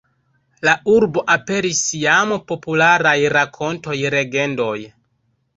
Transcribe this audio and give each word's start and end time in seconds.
La 0.67 0.71
urbo 0.93 1.23
aperis 1.33 1.83
jam 2.05 2.33
en 2.37 2.41
popularaj 2.53 3.15
rakontoj, 3.37 3.99
legendoj. 4.19 4.77